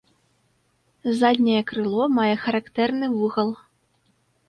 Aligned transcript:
Задняе 1.19 1.61
крыло 1.73 2.03
мае 2.17 2.33
характэрны 2.47 3.05
вугал. 3.17 3.49